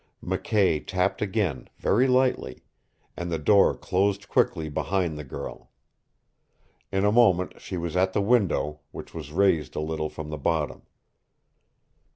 McKay 0.25 0.79
tapped 0.83 1.21
again, 1.21 1.69
very 1.77 2.07
lightly, 2.07 2.63
and 3.15 3.31
the 3.31 3.37
door 3.37 3.77
closed 3.77 4.27
quickly 4.27 4.67
behind 4.67 5.15
the 5.15 5.23
girl. 5.23 5.69
In 6.91 7.05
a 7.05 7.11
moment 7.11 7.61
she 7.61 7.77
was 7.77 7.95
at 7.95 8.13
the 8.13 8.19
window, 8.23 8.79
which 8.89 9.13
was 9.13 9.31
raised 9.31 9.75
a 9.75 9.79
little 9.79 10.09
from 10.09 10.31
the 10.31 10.39
bottom. 10.39 10.81